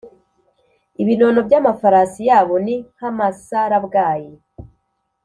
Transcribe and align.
ibinono 1.01 1.39
by’amafarasi 1.47 2.19
yabo 2.29 2.55
ni 2.65 2.75
nk’amasarabwayi, 2.93 4.33